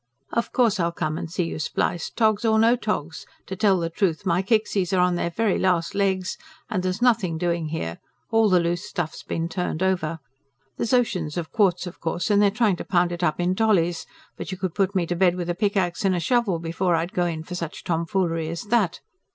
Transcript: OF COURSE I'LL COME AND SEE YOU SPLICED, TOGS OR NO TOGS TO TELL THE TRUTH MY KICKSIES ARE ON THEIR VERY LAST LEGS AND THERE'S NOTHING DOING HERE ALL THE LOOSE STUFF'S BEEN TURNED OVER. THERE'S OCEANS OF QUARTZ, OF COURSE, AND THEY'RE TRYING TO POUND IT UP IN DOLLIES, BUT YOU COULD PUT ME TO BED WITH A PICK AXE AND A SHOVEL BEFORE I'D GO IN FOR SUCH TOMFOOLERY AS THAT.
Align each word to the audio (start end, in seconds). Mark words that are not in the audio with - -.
OF 0.33 0.51
COURSE 0.51 0.79
I'LL 0.79 0.91
COME 0.93 1.17
AND 1.19 1.31
SEE 1.31 1.43
YOU 1.43 1.59
SPLICED, 1.59 2.15
TOGS 2.17 2.43
OR 2.43 2.57
NO 2.57 2.75
TOGS 2.77 3.27
TO 3.45 3.55
TELL 3.55 3.77
THE 3.81 3.89
TRUTH 3.91 4.25
MY 4.25 4.41
KICKSIES 4.41 4.93
ARE 4.93 4.99
ON 4.99 5.13
THEIR 5.13 5.29
VERY 5.29 5.59
LAST 5.59 5.93
LEGS 5.93 6.39
AND 6.71 6.81
THERE'S 6.81 7.03
NOTHING 7.03 7.37
DOING 7.37 7.67
HERE 7.67 7.99
ALL 8.31 8.49
THE 8.49 8.59
LOOSE 8.59 8.81
STUFF'S 8.83 9.21
BEEN 9.21 9.47
TURNED 9.47 9.83
OVER. 9.83 10.17
THERE'S 10.77 10.93
OCEANS 10.93 11.37
OF 11.37 11.51
QUARTZ, 11.51 11.85
OF 11.85 11.99
COURSE, 12.01 12.31
AND 12.31 12.41
THEY'RE 12.41 12.49
TRYING 12.49 12.75
TO 12.77 12.83
POUND 12.85 13.11
IT 13.11 13.21
UP 13.23 13.39
IN 13.39 13.53
DOLLIES, 13.53 14.07
BUT 14.37 14.51
YOU 14.51 14.57
COULD 14.57 14.73
PUT 14.73 14.95
ME 14.95 15.05
TO 15.05 15.15
BED 15.15 15.35
WITH 15.35 15.49
A 15.51 15.53
PICK 15.53 15.77
AXE 15.77 16.03
AND 16.05 16.15
A 16.15 16.19
SHOVEL 16.19 16.57
BEFORE 16.57 16.95
I'D 16.95 17.13
GO 17.13 17.25
IN 17.27 17.43
FOR 17.43 17.53
SUCH 17.53 17.83
TOMFOOLERY 17.83 18.49
AS 18.49 18.63
THAT. 18.63 19.01